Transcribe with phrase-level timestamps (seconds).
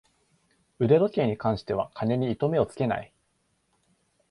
[0.79, 3.13] 腕時計に関しては金に糸目をつけない